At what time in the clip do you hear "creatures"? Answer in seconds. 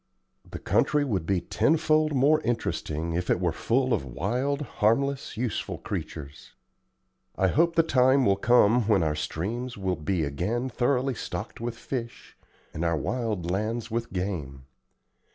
5.77-6.53